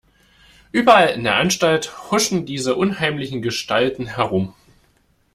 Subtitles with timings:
[0.71, 4.55] Überall in der Anstalt huschen diese unheimlichen Gestalten herum.